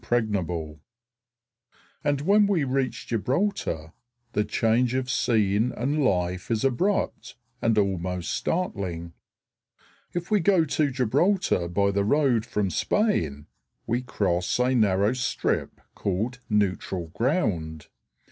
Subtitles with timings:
[2.03, 3.93] _]And when we reach Gibraltar
[4.31, 9.13] the change of scene and life is abrupt and almost startling.
[10.11, 13.45] If we go to Gibraltar by the road from Spain,
[13.85, 17.85] we cross a narrow strip called Neutral Ground.